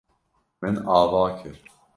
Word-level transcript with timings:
Min 0.65 0.81
ava 1.01 1.23
kir. 1.43 1.57